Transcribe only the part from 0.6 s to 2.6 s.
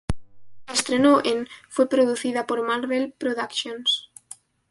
Se estrenó en, Fue producida